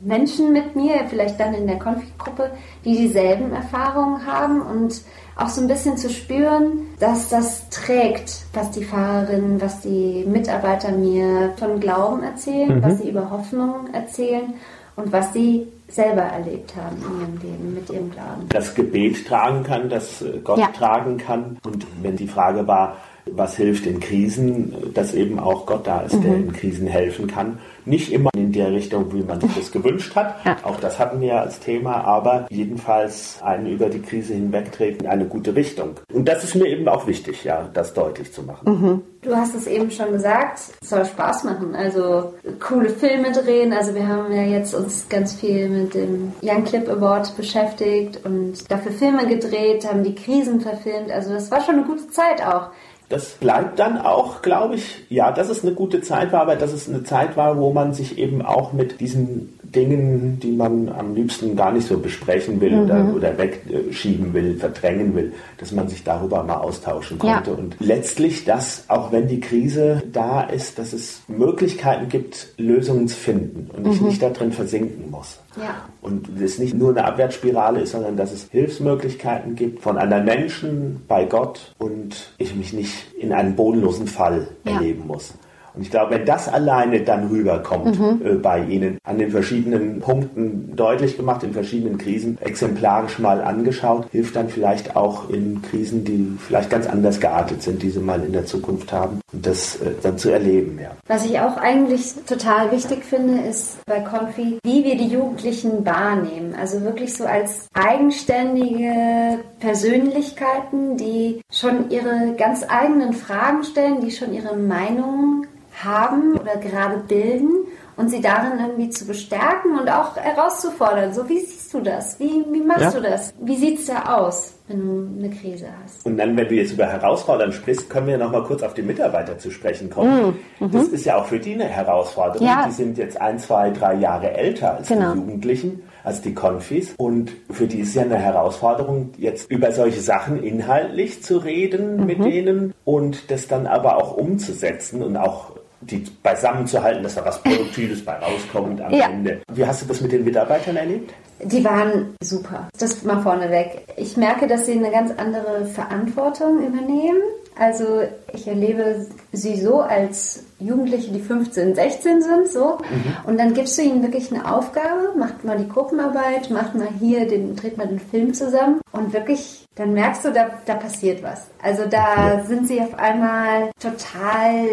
Menschen 0.00 0.52
mit 0.52 0.76
mir, 0.76 1.06
vielleicht 1.08 1.40
dann 1.40 1.54
in 1.54 1.66
der 1.66 1.78
Konfliktgruppe, 1.78 2.50
die 2.84 2.96
dieselben 2.96 3.52
Erfahrungen 3.52 4.26
haben 4.26 4.60
und 4.60 5.02
auch 5.36 5.48
so 5.48 5.60
ein 5.60 5.68
bisschen 5.68 5.96
zu 5.96 6.08
spüren, 6.08 6.86
dass 6.98 7.28
das 7.28 7.68
trägt, 7.70 8.44
was 8.52 8.70
die 8.70 8.84
Fahrerinnen, 8.84 9.60
was 9.60 9.80
die 9.80 10.24
Mitarbeiter 10.26 10.92
mir 10.92 11.52
von 11.56 11.80
Glauben 11.80 12.22
erzählen, 12.22 12.76
mhm. 12.76 12.82
was 12.82 12.98
sie 12.98 13.10
über 13.10 13.30
Hoffnung 13.30 13.92
erzählen 13.92 14.54
und 14.96 15.12
was 15.12 15.32
sie 15.32 15.66
selber 15.88 16.22
erlebt 16.22 16.74
haben 16.74 16.96
in 16.96 17.20
ihrem 17.20 17.38
Leben 17.42 17.74
mit 17.74 17.90
ihrem 17.90 18.10
Glauben. 18.10 18.48
Das 18.48 18.74
Gebet 18.74 19.26
tragen 19.26 19.62
kann, 19.62 19.88
das 19.88 20.24
Gott 20.42 20.58
ja. 20.58 20.68
tragen 20.68 21.16
kann. 21.18 21.58
Und 21.64 21.86
wenn 22.02 22.16
die 22.16 22.26
Frage 22.26 22.66
war, 22.66 22.96
was 23.26 23.56
hilft 23.56 23.86
in 23.86 24.00
Krisen, 24.00 24.74
dass 24.94 25.14
eben 25.14 25.38
auch 25.38 25.66
Gott 25.66 25.86
da 25.86 26.00
ist, 26.00 26.14
mhm. 26.14 26.22
der 26.22 26.34
in 26.36 26.52
Krisen 26.52 26.86
helfen 26.86 27.26
kann. 27.26 27.58
Nicht 27.86 28.12
immer 28.12 28.30
in 28.36 28.50
der 28.50 28.72
Richtung, 28.72 29.12
wie 29.12 29.22
man 29.22 29.40
sich 29.40 29.54
das 29.54 29.70
gewünscht 29.72 30.14
hat. 30.16 30.44
Ja. 30.44 30.56
Auch 30.64 30.80
das 30.80 30.98
hatten 30.98 31.20
wir 31.20 31.28
ja 31.28 31.40
als 31.40 31.60
Thema, 31.60 32.02
aber 32.04 32.46
jedenfalls 32.50 33.38
einen 33.42 33.66
über 33.66 33.88
die 33.88 34.02
Krise 34.02 34.34
hinwegtreten 34.34 35.06
in 35.06 35.06
eine 35.06 35.26
gute 35.26 35.54
Richtung. 35.54 35.90
Und 36.12 36.28
das 36.28 36.42
ist 36.42 36.56
mir 36.56 36.66
eben 36.66 36.88
auch 36.88 37.06
wichtig, 37.06 37.44
ja, 37.44 37.68
das 37.72 37.94
deutlich 37.94 38.32
zu 38.32 38.42
machen. 38.42 38.68
Mhm. 38.68 39.02
Du 39.22 39.36
hast 39.36 39.54
es 39.54 39.66
eben 39.66 39.90
schon 39.90 40.12
gesagt, 40.12 40.60
es 40.80 40.88
soll 40.88 41.04
Spaß 41.04 41.44
machen. 41.44 41.74
Also 41.74 42.34
coole 42.60 42.90
Filme 42.90 43.32
drehen. 43.32 43.72
Also 43.72 43.94
wir 43.94 44.06
haben 44.06 44.32
ja 44.32 44.42
jetzt 44.42 44.74
uns 44.74 45.08
ganz 45.08 45.34
viel 45.34 45.68
mit 45.68 45.94
dem 45.94 46.32
Young 46.42 46.64
Clip 46.64 46.88
Award 46.88 47.36
beschäftigt 47.36 48.20
und 48.24 48.70
dafür 48.70 48.92
Filme 48.92 49.26
gedreht, 49.26 49.88
haben 49.88 50.02
die 50.02 50.14
Krisen 50.14 50.60
verfilmt. 50.60 51.10
Also 51.10 51.32
das 51.32 51.50
war 51.50 51.60
schon 51.60 51.76
eine 51.76 51.84
gute 51.84 52.08
Zeit 52.08 52.44
auch. 52.44 52.70
Das 53.08 53.34
bleibt 53.34 53.78
dann 53.78 53.98
auch, 53.98 54.42
glaube 54.42 54.74
ich, 54.74 55.06
ja, 55.08 55.30
dass 55.30 55.48
es 55.48 55.62
eine 55.62 55.74
gute 55.74 56.00
Zeit 56.00 56.32
war, 56.32 56.40
aber 56.40 56.56
dass 56.56 56.72
es 56.72 56.88
eine 56.88 57.04
Zeit 57.04 57.36
war, 57.36 57.56
wo 57.56 57.72
man 57.76 57.94
sich 57.94 58.18
eben 58.18 58.42
auch 58.42 58.72
mit 58.72 59.00
diesen 59.00 59.56
Dingen, 59.62 60.40
die 60.40 60.52
man 60.52 60.88
am 60.88 61.14
liebsten 61.14 61.54
gar 61.54 61.70
nicht 61.70 61.86
so 61.86 61.98
besprechen 61.98 62.60
will 62.60 62.72
mhm. 62.72 62.84
oder, 62.84 63.14
oder 63.14 63.38
wegschieben 63.38 64.32
will, 64.32 64.56
verdrängen 64.56 65.14
will, 65.14 65.32
dass 65.58 65.70
man 65.70 65.88
sich 65.88 66.02
darüber 66.02 66.42
mal 66.42 66.56
austauschen 66.56 67.18
konnte. 67.18 67.50
Ja. 67.50 67.56
Und 67.56 67.76
letztlich, 67.78 68.44
dass 68.44 68.84
auch 68.88 69.12
wenn 69.12 69.28
die 69.28 69.40
Krise 69.40 70.02
da 70.12 70.42
ist, 70.42 70.78
dass 70.78 70.92
es 70.92 71.20
Möglichkeiten 71.28 72.08
gibt, 72.08 72.48
Lösungen 72.56 73.06
zu 73.06 73.16
finden 73.16 73.70
und 73.76 73.86
ich 73.92 74.00
mhm. 74.00 74.08
nicht 74.08 74.22
darin 74.22 74.50
versinken 74.50 75.10
muss. 75.10 75.38
Ja. 75.56 75.86
Und 76.00 76.40
es 76.40 76.58
nicht 76.58 76.74
nur 76.74 76.90
eine 76.90 77.04
Abwärtsspirale 77.04 77.80
ist, 77.80 77.92
sondern 77.92 78.16
dass 78.16 78.32
es 78.32 78.48
Hilfsmöglichkeiten 78.50 79.54
gibt 79.54 79.82
von 79.82 79.98
anderen 79.98 80.24
Menschen, 80.24 81.02
bei 81.06 81.24
Gott 81.24 81.74
und 81.78 82.32
ich 82.38 82.54
mich 82.54 82.72
nicht 82.72 83.14
in 83.18 83.32
einen 83.32 83.56
bodenlosen 83.56 84.06
Fall 84.06 84.48
ja. 84.64 84.72
erleben 84.72 85.06
muss. 85.06 85.34
Und 85.76 85.82
ich 85.82 85.90
glaube, 85.90 86.14
wenn 86.14 86.24
das 86.24 86.48
alleine 86.48 87.00
dann 87.00 87.28
rüberkommt 87.28 87.98
mhm. 87.98 88.26
äh, 88.26 88.34
bei 88.34 88.64
Ihnen, 88.64 88.98
an 89.04 89.18
den 89.18 89.30
verschiedenen 89.30 90.00
Punkten 90.00 90.74
deutlich 90.74 91.16
gemacht, 91.16 91.42
in 91.42 91.52
verschiedenen 91.52 91.98
Krisen 91.98 92.38
exemplarisch 92.40 93.18
mal 93.18 93.42
angeschaut, 93.42 94.06
hilft 94.10 94.36
dann 94.36 94.48
vielleicht 94.48 94.96
auch 94.96 95.28
in 95.28 95.60
Krisen, 95.62 96.04
die 96.04 96.36
vielleicht 96.38 96.70
ganz 96.70 96.86
anders 96.86 97.20
geartet 97.20 97.62
sind, 97.62 97.82
die 97.82 97.90
Sie 97.90 98.00
mal 98.00 98.22
in 98.24 98.32
der 98.32 98.46
Zukunft 98.46 98.92
haben, 98.92 99.20
und 99.32 99.46
das 99.46 99.76
äh, 99.76 99.90
dann 100.02 100.16
zu 100.16 100.30
erleben. 100.30 100.78
Ja. 100.82 100.92
Was 101.06 101.26
ich 101.26 101.38
auch 101.40 101.58
eigentlich 101.58 102.14
total 102.26 102.72
wichtig 102.72 103.04
finde, 103.04 103.42
ist 103.46 103.78
bei 103.86 104.00
Confi, 104.00 104.58
wie 104.64 104.84
wir 104.84 104.96
die 104.96 105.08
Jugendlichen 105.08 105.84
wahrnehmen. 105.84 106.54
Also 106.58 106.80
wirklich 106.82 107.14
so 107.14 107.26
als 107.26 107.68
eigenständige 107.74 109.40
Persönlichkeiten, 109.60 110.96
die 110.96 111.42
schon 111.52 111.90
ihre 111.90 112.34
ganz 112.38 112.64
eigenen 112.66 113.12
Fragen 113.12 113.62
stellen, 113.64 114.00
die 114.00 114.10
schon 114.10 114.32
ihre 114.32 114.56
Meinungen 114.56 115.46
haben 115.84 116.36
oder 116.38 116.56
gerade 116.56 116.98
bilden 116.98 117.66
und 117.96 118.10
sie 118.10 118.20
darin 118.20 118.58
irgendwie 118.60 118.90
zu 118.90 119.06
bestärken 119.06 119.78
und 119.78 119.88
auch 119.88 120.16
herauszufordern. 120.16 121.12
So, 121.14 121.28
wie 121.28 121.40
siehst 121.40 121.72
du 121.72 121.80
das? 121.80 122.20
Wie, 122.20 122.44
wie 122.50 122.60
machst 122.60 122.82
ja. 122.82 122.90
du 122.90 123.00
das? 123.00 123.32
Wie 123.40 123.56
sieht 123.56 123.78
es 123.78 123.86
da 123.86 124.16
aus, 124.16 124.54
wenn 124.68 124.80
du 124.80 125.18
eine 125.18 125.34
Krise 125.34 125.66
hast? 125.82 126.04
Und 126.04 126.18
dann, 126.18 126.36
wenn 126.36 126.48
du 126.48 126.54
jetzt 126.54 126.72
über 126.72 126.86
Herausfordern 126.86 127.52
sprichst, 127.52 127.88
können 127.88 128.06
wir 128.06 128.18
noch 128.18 128.30
mal 128.30 128.44
kurz 128.44 128.62
auf 128.62 128.74
die 128.74 128.82
Mitarbeiter 128.82 129.38
zu 129.38 129.50
sprechen 129.50 129.88
kommen. 129.88 130.38
Mhm. 130.60 130.70
Das 130.70 130.88
ist 130.88 131.06
ja 131.06 131.16
auch 131.16 131.26
für 131.26 131.38
die 131.38 131.54
eine 131.54 131.64
Herausforderung. 131.64 132.46
Ja. 132.46 132.66
Die 132.66 132.72
sind 132.72 132.98
jetzt 132.98 133.20
ein, 133.20 133.38
zwei, 133.38 133.70
drei 133.70 133.94
Jahre 133.94 134.32
älter 134.32 134.76
als 134.76 134.88
genau. 134.88 135.12
die 135.12 135.18
Jugendlichen 135.20 135.82
als 136.06 136.20
die 136.20 136.34
Konfis. 136.34 136.94
Und 136.96 137.32
für 137.50 137.66
die 137.66 137.80
ist 137.80 137.94
ja 137.94 138.02
eine 138.02 138.16
Herausforderung, 138.16 139.10
jetzt 139.18 139.50
über 139.50 139.72
solche 139.72 140.00
Sachen 140.00 140.40
inhaltlich 140.40 141.24
zu 141.24 141.38
reden 141.38 141.96
mhm. 141.96 142.06
mit 142.06 142.24
denen 142.24 142.74
und 142.84 143.32
das 143.32 143.48
dann 143.48 143.66
aber 143.66 143.96
auch 143.96 144.16
umzusetzen 144.16 145.02
und 145.02 145.16
auch 145.16 145.55
die 145.90 146.04
beisammen 146.22 146.66
zu 146.66 146.82
halten, 146.82 147.02
dass 147.02 147.14
da 147.14 147.24
was 147.24 147.42
Produktives 147.42 148.04
bei 148.04 148.14
rauskommt 148.14 148.80
am 148.80 148.92
ja. 148.92 149.06
Ende. 149.08 149.40
Wie 149.52 149.66
hast 149.66 149.82
du 149.82 149.86
das 149.86 150.00
mit 150.00 150.12
den 150.12 150.24
Mitarbeitern 150.24 150.76
erlebt? 150.76 151.12
Die 151.42 151.62
waren 151.64 152.14
super. 152.22 152.68
Das 152.78 153.02
mal 153.02 153.20
vorneweg. 153.20 153.86
Ich 153.96 154.16
merke, 154.16 154.46
dass 154.46 154.66
sie 154.66 154.72
eine 154.72 154.90
ganz 154.90 155.12
andere 155.16 155.66
Verantwortung 155.66 156.66
übernehmen. 156.66 157.20
Also 157.58 158.02
ich 158.34 158.46
erlebe 158.46 159.06
sie 159.32 159.58
so 159.58 159.80
als 159.80 160.44
Jugendliche, 160.58 161.10
die 161.10 161.20
15, 161.20 161.74
16 161.74 162.22
sind, 162.22 162.48
so. 162.48 162.78
Mhm. 162.78 163.28
Und 163.28 163.38
dann 163.38 163.54
gibst 163.54 163.78
du 163.78 163.82
ihnen 163.82 164.02
wirklich 164.02 164.32
eine 164.32 164.50
Aufgabe, 164.50 165.14
macht 165.16 165.44
mal 165.44 165.56
die 165.56 165.68
Gruppenarbeit, 165.68 166.50
macht 166.50 166.74
mal 166.74 166.88
hier, 166.98 167.26
den, 167.26 167.56
dreht 167.56 167.78
mal 167.78 167.86
den 167.86 168.00
Film 168.00 168.34
zusammen 168.34 168.80
und 168.92 169.12
wirklich, 169.14 169.64
dann 169.74 169.94
merkst 169.94 170.26
du, 170.26 170.32
da, 170.32 170.50
da 170.66 170.74
passiert 170.74 171.22
was. 171.22 171.46
Also 171.62 171.84
da 171.86 172.42
sind 172.46 172.68
sie 172.68 172.80
auf 172.80 172.98
einmal 172.98 173.70
total 173.80 174.66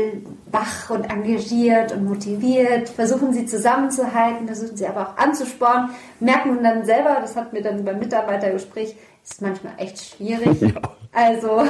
wach 0.53 0.91
und 0.91 1.03
engagiert 1.05 1.91
und 1.91 2.05
motiviert, 2.05 2.88
versuchen 2.88 3.33
sie 3.33 3.45
zusammenzuhalten, 3.45 4.45
versuchen 4.45 4.77
sie 4.77 4.88
aber 4.88 5.10
auch 5.10 5.17
anzuspornen, 5.17 5.89
merken 6.19 6.63
dann 6.63 6.86
selber, 6.86 7.17
das 7.19 7.36
hat 7.36 7.51
mir 7.51 7.62
dann 7.62 7.83
beim 7.83 8.00
Mitarbeitergespräch, 8.00 8.95
ist 9.24 9.41
manchmal 9.41 9.74
echt 9.77 10.00
schwierig. 10.00 10.62
Ja. 10.62 10.74
Also 11.12 11.63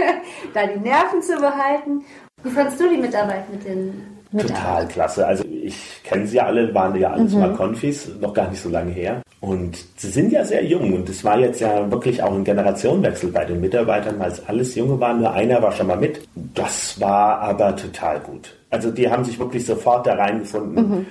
da 0.54 0.66
die 0.66 0.80
Nerven 0.80 1.22
zu 1.22 1.36
behalten. 1.36 2.04
Wie 2.42 2.50
fandest 2.50 2.80
du 2.80 2.88
die 2.88 2.96
Mitarbeit 2.96 3.50
mit 3.50 3.64
den 3.64 4.19
Total 4.38 4.86
klasse. 4.86 5.26
Also 5.26 5.44
ich 5.44 6.02
kenne 6.04 6.26
sie 6.26 6.36
ja 6.36 6.46
alle, 6.46 6.72
waren 6.74 6.94
ja 6.96 7.10
alles 7.10 7.32
mhm. 7.32 7.40
mal 7.40 7.52
Konfis, 7.52 8.08
noch 8.20 8.32
gar 8.32 8.48
nicht 8.48 8.60
so 8.60 8.68
lange 8.68 8.92
her. 8.92 9.22
Und 9.40 9.78
sie 9.96 10.08
sind 10.08 10.30
ja 10.30 10.44
sehr 10.44 10.64
jung 10.64 10.92
und 10.92 11.08
es 11.08 11.24
war 11.24 11.38
jetzt 11.38 11.60
ja 11.60 11.90
wirklich 11.90 12.22
auch 12.22 12.32
ein 12.32 12.44
Generationenwechsel 12.44 13.30
bei 13.30 13.44
den 13.44 13.60
Mitarbeitern, 13.60 14.18
weil 14.18 14.30
es 14.30 14.46
alles 14.46 14.74
Junge 14.74 15.00
waren, 15.00 15.20
nur 15.20 15.32
einer 15.32 15.60
war 15.62 15.72
schon 15.72 15.88
mal 15.88 15.96
mit. 15.96 16.20
Das 16.54 17.00
war 17.00 17.40
aber 17.40 17.74
total 17.74 18.20
gut. 18.20 18.56
Also 18.70 18.90
die 18.90 19.10
haben 19.10 19.24
sich 19.24 19.38
wirklich 19.38 19.66
sofort 19.66 20.06
da 20.06 20.14
reingefunden. 20.14 20.88
Mhm. 20.88 21.06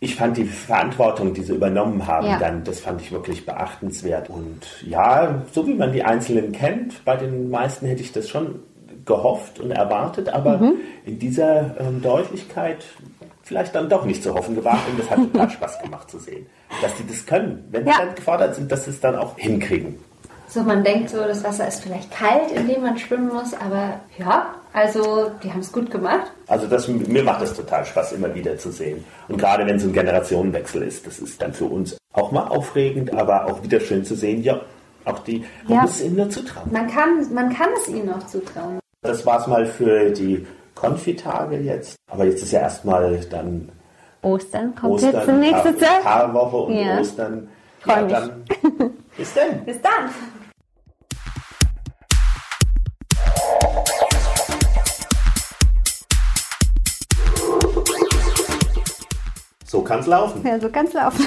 Ich 0.00 0.14
fand 0.14 0.36
die 0.36 0.44
Verantwortung, 0.44 1.34
die 1.34 1.42
sie 1.42 1.54
übernommen 1.54 2.06
haben, 2.06 2.28
ja. 2.28 2.38
dann, 2.38 2.62
das 2.62 2.80
fand 2.80 3.00
ich 3.00 3.10
wirklich 3.10 3.44
beachtenswert. 3.44 4.30
Und 4.30 4.62
ja, 4.86 5.42
so 5.52 5.66
wie 5.66 5.74
man 5.74 5.92
die 5.92 6.04
Einzelnen 6.04 6.52
kennt, 6.52 7.04
bei 7.04 7.16
den 7.16 7.50
meisten 7.50 7.86
hätte 7.86 8.02
ich 8.02 8.12
das 8.12 8.28
schon 8.28 8.60
gehofft 9.08 9.58
und 9.58 9.72
erwartet, 9.72 10.28
aber 10.28 10.58
mhm. 10.58 10.74
in 11.04 11.18
dieser 11.18 11.80
ähm, 11.80 12.00
Deutlichkeit 12.00 12.84
vielleicht 13.42 13.74
dann 13.74 13.88
doch 13.88 14.04
nicht 14.04 14.22
zu 14.22 14.34
hoffen 14.34 14.54
gewagt 14.54 14.88
und 14.90 15.00
das 15.00 15.10
hat 15.10 15.18
total 15.18 15.50
Spaß 15.50 15.82
gemacht 15.82 16.08
zu 16.10 16.18
sehen, 16.18 16.46
dass 16.82 16.96
sie 16.96 17.06
das 17.08 17.26
können. 17.26 17.66
Wenn 17.70 17.86
ja. 17.86 17.94
sie 17.94 17.98
dann 17.98 18.14
gefordert 18.14 18.54
sind, 18.54 18.70
dass 18.70 18.84
sie 18.84 18.90
es 18.90 19.00
dann 19.00 19.16
auch 19.16 19.36
hinkriegen. 19.36 19.98
So, 20.46 20.62
man 20.62 20.84
denkt 20.84 21.10
so, 21.10 21.18
das 21.18 21.44
Wasser 21.44 21.66
ist 21.68 21.82
vielleicht 21.82 22.10
kalt, 22.10 22.52
in 22.52 22.68
dem 22.68 22.82
man 22.82 22.96
schwimmen 22.96 23.28
muss, 23.28 23.52
aber 23.52 24.00
ja, 24.18 24.54
also 24.72 25.30
die 25.42 25.50
haben 25.50 25.60
es 25.60 25.72
gut 25.72 25.90
gemacht. 25.90 26.30
Also 26.46 26.66
das, 26.66 26.88
mir 26.88 27.22
macht 27.22 27.42
das 27.42 27.54
total 27.54 27.84
Spaß, 27.84 28.12
immer 28.12 28.34
wieder 28.34 28.56
zu 28.56 28.70
sehen. 28.70 29.04
Und 29.28 29.38
gerade 29.38 29.66
wenn 29.66 29.76
es 29.76 29.84
ein 29.84 29.92
Generationenwechsel 29.92 30.82
ist, 30.82 31.06
das 31.06 31.18
ist 31.18 31.42
dann 31.42 31.52
für 31.52 31.66
uns 31.66 31.98
auch 32.12 32.32
mal 32.32 32.48
aufregend, 32.48 33.12
aber 33.12 33.46
auch 33.46 33.62
wieder 33.62 33.80
schön 33.80 34.04
zu 34.04 34.14
sehen, 34.14 34.42
ja, 34.42 34.60
auch 35.04 35.18
die, 35.20 35.44
man 35.64 35.74
ja. 35.74 35.82
muss 35.82 35.96
es 35.96 36.04
ihnen 36.04 36.16
nur 36.16 36.30
zutrauen. 36.30 36.70
Man 36.72 36.86
kann, 36.88 37.34
man 37.34 37.54
kann 37.54 37.68
es 37.80 37.88
ihnen 37.88 38.12
auch 38.12 38.26
zutrauen. 38.26 38.78
Das 39.02 39.24
war 39.24 39.40
es 39.40 39.46
mal 39.46 39.64
für 39.64 40.10
die 40.10 40.44
Konfitage 40.74 41.58
jetzt. 41.58 41.96
Aber 42.10 42.24
jetzt 42.24 42.42
ist 42.42 42.50
ja 42.50 42.60
erstmal 42.60 43.20
dann 43.30 43.70
Ostern 44.22 44.74
kommt 44.74 44.94
Ostern, 44.94 45.12
jetzt 45.12 45.24
zum 45.26 45.40
nächsten 45.40 45.78
Tag. 45.78 46.02
Karwoche 46.02 46.56
und 46.56 46.74
ja. 46.74 46.98
Ostern. 46.98 47.48
ja, 47.86 48.02
dann. 48.02 48.44
Bis 49.16 49.34
dann. 49.34 49.64
Bis 49.64 49.80
dann. 49.80 50.10
So 59.64 59.82
kann's 59.82 60.06
laufen. 60.06 60.44
Ja, 60.44 60.58
so 60.58 60.68
kann's 60.70 60.92
laufen. 60.92 61.24